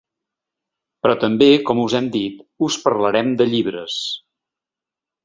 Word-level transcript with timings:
Però 1.05 1.15
també, 1.23 1.49
com 1.67 1.81
us 1.83 1.95
hem 1.99 2.07
dit, 2.15 2.39
us 2.69 2.79
parlarem 2.87 3.29
de 3.43 3.47
llibres. 3.53 3.99